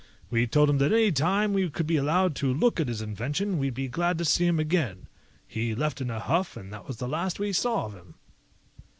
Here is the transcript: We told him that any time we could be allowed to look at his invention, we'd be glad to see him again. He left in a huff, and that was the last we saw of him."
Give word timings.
We 0.31 0.47
told 0.47 0.67
him 0.67 0.79
that 0.79 0.91
any 0.91 1.11
time 1.11 1.53
we 1.53 1.69
could 1.69 1.85
be 1.85 1.95
allowed 1.95 2.33
to 2.37 2.51
look 2.51 2.79
at 2.79 2.87
his 2.87 3.03
invention, 3.03 3.59
we'd 3.59 3.75
be 3.75 3.87
glad 3.87 4.17
to 4.17 4.25
see 4.25 4.47
him 4.47 4.59
again. 4.59 5.05
He 5.47 5.75
left 5.75 6.01
in 6.01 6.09
a 6.09 6.19
huff, 6.19 6.57
and 6.57 6.73
that 6.73 6.87
was 6.87 6.97
the 6.97 7.07
last 7.07 7.37
we 7.39 7.53
saw 7.53 7.85
of 7.85 7.93
him." 7.93 8.15